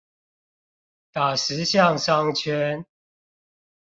[1.11, 2.83] 打石巷商圈